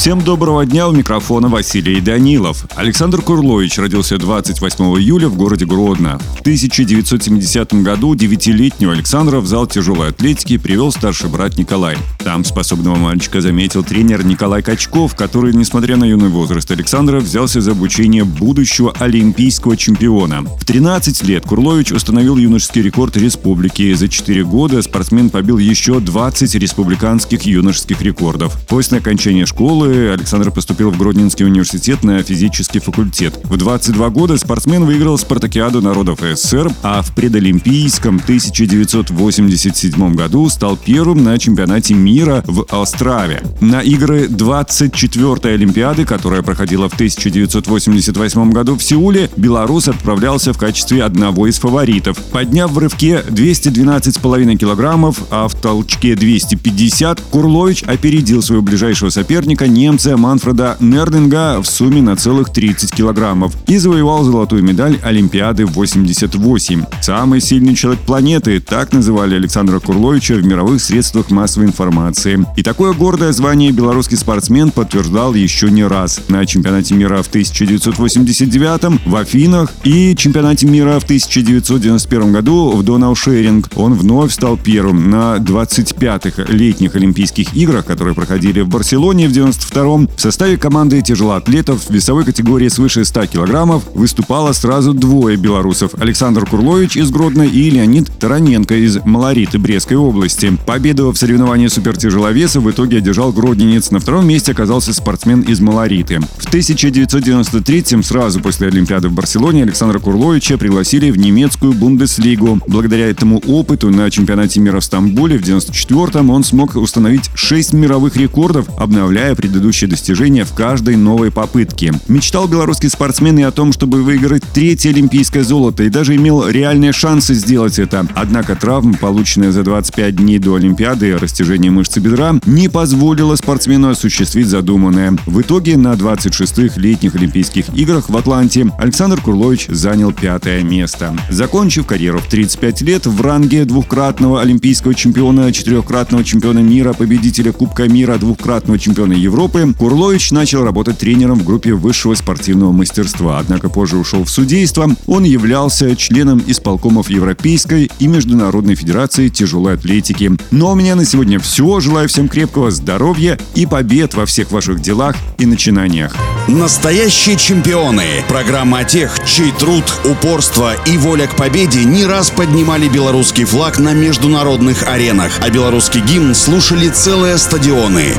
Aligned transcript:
Всем 0.00 0.22
доброго 0.22 0.64
дня, 0.64 0.88
у 0.88 0.92
микрофона 0.92 1.48
Василий 1.48 2.00
Данилов. 2.00 2.64
Александр 2.74 3.20
Курлович 3.20 3.76
родился 3.76 4.16
28 4.16 4.82
июля 4.98 5.28
в 5.28 5.36
городе 5.36 5.66
Гродно. 5.66 6.18
В 6.38 6.40
1970 6.40 7.74
году 7.82 8.14
девятилетнего 8.14 8.94
Александра 8.94 9.40
в 9.40 9.46
зал 9.46 9.66
тяжелой 9.66 10.08
атлетики 10.08 10.56
привел 10.56 10.90
старший 10.90 11.28
брат 11.28 11.58
Николай. 11.58 11.98
Там 12.24 12.46
способного 12.46 12.96
мальчика 12.96 13.42
заметил 13.42 13.84
тренер 13.84 14.24
Николай 14.24 14.62
Качков, 14.62 15.14
который, 15.14 15.52
несмотря 15.52 15.98
на 15.98 16.04
юный 16.04 16.30
возраст 16.30 16.70
Александра, 16.70 17.20
взялся 17.20 17.60
за 17.60 17.72
обучение 17.72 18.24
будущего 18.24 18.94
олимпийского 18.98 19.76
чемпиона. 19.76 20.44
В 20.44 20.64
13 20.64 21.24
лет 21.24 21.44
Курлович 21.44 21.92
установил 21.92 22.38
юношеский 22.38 22.80
рекорд 22.80 23.18
республики. 23.18 23.92
За 23.92 24.08
4 24.08 24.44
года 24.44 24.80
спортсмен 24.80 25.28
побил 25.28 25.58
еще 25.58 26.00
20 26.00 26.54
республиканских 26.54 27.42
юношеских 27.42 28.00
рекордов. 28.00 28.58
После 28.66 28.96
окончания 28.96 29.44
школы 29.44 29.89
Александр 29.90 30.50
поступил 30.50 30.90
в 30.90 30.98
Гродненский 30.98 31.44
университет 31.44 32.04
на 32.04 32.22
физический 32.22 32.78
факультет. 32.78 33.38
В 33.44 33.56
22 33.56 34.10
года 34.10 34.36
спортсмен 34.38 34.84
выиграл 34.84 35.18
спартакиаду 35.18 35.80
народов 35.82 36.20
СССР, 36.20 36.70
а 36.82 37.02
в 37.02 37.14
предолимпийском 37.14 38.16
1987 38.16 40.14
году 40.14 40.48
стал 40.48 40.76
первым 40.76 41.24
на 41.24 41.38
чемпионате 41.38 41.94
мира 41.94 42.44
в 42.46 42.66
Острове. 42.70 43.42
На 43.60 43.80
игры 43.80 44.26
24-й 44.26 45.54
Олимпиады, 45.54 46.04
которая 46.04 46.42
проходила 46.42 46.88
в 46.88 46.94
1988 46.94 48.50
году 48.50 48.76
в 48.76 48.82
Сеуле, 48.82 49.30
белорус 49.36 49.88
отправлялся 49.88 50.52
в 50.52 50.58
качестве 50.58 51.02
одного 51.02 51.46
из 51.46 51.58
фаворитов. 51.58 52.16
Подняв 52.32 52.70
в 52.70 52.78
рывке 52.78 53.24
212,5 53.28 54.56
килограммов, 54.56 55.22
а 55.30 55.48
в 55.48 55.54
толчке 55.54 56.14
250, 56.14 57.20
Курлович 57.20 57.82
опередил 57.84 58.42
своего 58.42 58.62
ближайшего 58.62 59.10
соперника 59.10 59.68
немца 59.80 60.14
Манфреда 60.18 60.76
Нердинга 60.78 61.62
в 61.62 61.66
сумме 61.66 62.02
на 62.02 62.14
целых 62.14 62.50
30 62.50 62.92
килограммов 62.92 63.54
и 63.66 63.78
завоевал 63.78 64.24
золотую 64.24 64.62
медаль 64.62 64.98
Олимпиады 65.02 65.64
88. 65.64 66.84
Самый 67.00 67.40
сильный 67.40 67.74
человек 67.74 68.02
планеты, 68.02 68.60
так 68.60 68.92
называли 68.92 69.36
Александра 69.36 69.80
Курловича 69.80 70.34
в 70.34 70.44
мировых 70.44 70.82
средствах 70.82 71.30
массовой 71.30 71.68
информации. 71.68 72.44
И 72.58 72.62
такое 72.62 72.92
гордое 72.92 73.32
звание 73.32 73.72
белорусский 73.72 74.18
спортсмен 74.18 74.70
подтверждал 74.70 75.32
еще 75.32 75.70
не 75.70 75.84
раз. 75.84 76.20
На 76.28 76.44
чемпионате 76.44 76.94
мира 76.94 77.22
в 77.22 77.28
1989 77.28 79.06
в 79.06 79.16
Афинах 79.16 79.72
и 79.84 80.14
чемпионате 80.14 80.66
мира 80.66 81.00
в 81.00 81.04
1991 81.04 82.32
году 82.32 82.72
в 82.72 82.82
Донаушеринг 82.82 83.68
он 83.76 83.94
вновь 83.94 84.32
стал 84.34 84.58
первым 84.58 85.08
на 85.08 85.36
25-х 85.36 86.52
летних 86.52 86.96
Олимпийских 86.96 87.56
играх, 87.56 87.86
которые 87.86 88.14
проходили 88.14 88.60
в 88.60 88.68
Барселоне 88.68 89.26
в 89.26 89.32
92 89.32 89.59
1992 89.70 90.16
в 90.16 90.20
составе 90.20 90.56
команды 90.56 91.00
тяжелоатлетов 91.02 91.84
в 91.86 91.90
весовой 91.90 92.24
категории 92.24 92.68
свыше 92.68 93.04
100 93.04 93.26
килограммов 93.26 93.84
выступало 93.94 94.52
сразу 94.52 94.94
двое 94.94 95.36
белорусов– 95.36 95.92
Александр 95.98 96.46
Курлович 96.46 96.96
из 96.96 97.10
Гродно 97.10 97.42
и 97.42 97.70
Леонид 97.70 98.10
Тараненко 98.18 98.74
из 98.74 98.98
Малориты 99.04 99.58
Брестской 99.58 99.96
области. 99.96 100.56
Победу 100.66 101.10
в 101.12 101.18
соревновании 101.18 101.68
супертяжеловеса 101.68 102.60
в 102.60 102.70
итоге 102.70 102.98
одержал 102.98 103.32
гродненец. 103.32 103.90
На 103.90 104.00
втором 104.00 104.26
месте 104.26 104.52
оказался 104.52 104.92
спортсмен 104.92 105.42
из 105.42 105.60
Малориты. 105.60 106.20
В 106.38 106.52
1993-м, 106.52 108.02
сразу 108.02 108.40
после 108.40 108.68
Олимпиады 108.68 109.08
в 109.08 109.12
Барселоне, 109.12 109.62
Александра 109.62 109.98
Курловича 109.98 110.58
пригласили 110.58 111.10
в 111.10 111.18
немецкую 111.18 111.74
Бундеслигу. 111.74 112.60
Благодаря 112.66 113.08
этому 113.08 113.38
опыту 113.46 113.90
на 113.90 114.10
чемпионате 114.10 114.60
мира 114.60 114.80
в 114.80 114.84
Стамбуле 114.84 115.38
в 115.38 115.42
1994-м 115.42 116.30
он 116.30 116.44
смог 116.44 116.76
установить 116.76 117.30
6 117.34 117.72
мировых 117.72 118.16
рекордов, 118.16 118.66
обновляя 118.78 119.34
предыдущие 119.34 119.49
предыдущие 119.50 119.90
достижения 119.90 120.44
в 120.44 120.54
каждой 120.54 120.94
новой 120.94 121.32
попытке. 121.32 121.92
Мечтал 122.06 122.46
белорусский 122.46 122.88
спортсмен 122.88 123.36
и 123.40 123.42
о 123.42 123.50
том, 123.50 123.72
чтобы 123.72 124.04
выиграть 124.04 124.44
третье 124.54 124.90
олимпийское 124.90 125.42
золото 125.42 125.82
и 125.82 125.88
даже 125.88 126.14
имел 126.14 126.48
реальные 126.48 126.92
шансы 126.92 127.34
сделать 127.34 127.80
это. 127.80 128.06
Однако 128.14 128.54
травма, 128.54 128.94
полученная 128.96 129.50
за 129.50 129.64
25 129.64 130.16
дней 130.16 130.38
до 130.38 130.54
Олимпиады, 130.54 131.18
растяжение 131.18 131.72
мышцы 131.72 131.98
бедра, 131.98 132.36
не 132.46 132.68
позволило 132.68 133.34
спортсмену 133.34 133.88
осуществить 133.88 134.46
задуманное. 134.46 135.16
В 135.26 135.40
итоге 135.40 135.76
на 135.76 135.94
26-х 135.94 136.80
летних 136.80 137.16
Олимпийских 137.16 137.70
играх 137.74 138.08
в 138.08 138.16
Атланте 138.16 138.70
Александр 138.78 139.20
Курлович 139.20 139.66
занял 139.68 140.12
пятое 140.12 140.62
место. 140.62 141.16
Закончив 141.28 141.86
карьеру 141.86 142.20
в 142.20 142.26
35 142.26 142.82
лет 142.82 143.06
в 143.06 143.20
ранге 143.20 143.64
двухкратного 143.64 144.40
олимпийского 144.42 144.94
чемпиона, 144.94 145.52
четырехкратного 145.52 146.22
чемпиона 146.22 146.60
мира, 146.60 146.92
победителя 146.92 147.50
Кубка 147.50 147.88
мира, 147.88 148.16
двухкратного 148.16 148.78
чемпиона 148.78 149.14
Европы, 149.14 149.39
Европы, 149.40 149.72
Курлович 149.72 150.32
начал 150.32 150.64
работать 150.64 150.98
тренером 150.98 151.38
в 151.38 151.46
группе 151.46 151.72
высшего 151.72 152.14
спортивного 152.14 152.72
мастерства, 152.72 153.38
однако 153.38 153.70
позже 153.70 153.96
ушел 153.96 154.24
в 154.24 154.28
судейство. 154.28 154.94
Он 155.06 155.24
являлся 155.24 155.96
членом 155.96 156.42
исполкомов 156.46 157.08
Европейской 157.08 157.90
и 157.98 158.06
Международной 158.06 158.74
Федерации 158.74 159.28
тяжелой 159.28 159.76
атлетики. 159.76 160.32
Ну 160.50 160.66
а 160.66 160.72
у 160.72 160.74
меня 160.74 160.94
на 160.94 161.06
сегодня 161.06 161.40
все. 161.40 161.80
Желаю 161.80 162.06
всем 162.10 162.28
крепкого 162.28 162.70
здоровья 162.70 163.38
и 163.54 163.64
побед 163.64 164.12
во 164.12 164.26
всех 164.26 164.50
ваших 164.52 164.82
делах 164.82 165.16
и 165.38 165.46
начинаниях. 165.46 166.14
Настоящие 166.46 167.38
чемпионы. 167.38 168.22
Программа 168.28 168.80
о 168.80 168.84
тех, 168.84 169.24
чей 169.24 169.52
труд, 169.52 169.84
упорство 170.04 170.74
и 170.86 170.98
воля 170.98 171.26
к 171.26 171.36
победе 171.36 171.82
не 171.84 172.04
раз 172.04 172.28
поднимали 172.28 172.90
белорусский 172.90 173.44
флаг 173.44 173.78
на 173.78 173.94
международных 173.94 174.86
аренах, 174.86 175.32
а 175.42 175.48
белорусский 175.48 176.02
гимн 176.02 176.34
слушали 176.34 176.90
целые 176.90 177.38
стадионы. 177.38 178.16